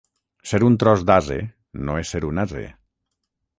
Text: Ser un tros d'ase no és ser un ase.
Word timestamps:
Ser 0.51 0.59
un 0.67 0.77
tros 0.83 1.03
d'ase 1.09 1.37
no 1.89 1.99
és 2.05 2.17
ser 2.17 2.25
un 2.33 2.45
ase. 2.47 2.67